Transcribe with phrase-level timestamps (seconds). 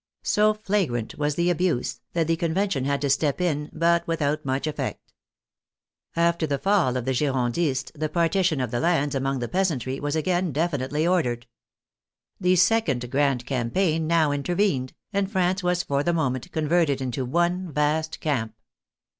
[0.23, 4.43] So fla grant was the abuse, that the Convention had to step in, but without
[4.43, 5.13] much effect.
[6.15, 9.99] After the fall of the Giron dists the partition of the lands among the peasantry
[9.99, 11.45] was again definitely ordered.
[12.39, 17.23] The second grand campaign now intervened, and France was for the moment con verted into
[17.23, 18.55] one vast camp.